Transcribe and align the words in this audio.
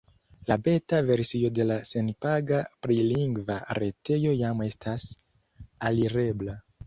La 0.51 0.55
beta 0.67 0.99
versio 1.09 1.51
de 1.57 1.67
la 1.71 1.75
senpaga 1.89 2.61
prilingva 2.87 3.59
retejo 3.81 4.33
jam 4.39 4.65
estas 4.71 5.07
alirebla. 5.91 6.57